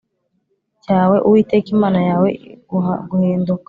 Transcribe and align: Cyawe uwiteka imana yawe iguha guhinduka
Cyawe 0.83 1.17
uwiteka 1.27 1.67
imana 1.75 1.99
yawe 2.09 2.29
iguha 2.53 2.93
guhinduka 3.09 3.59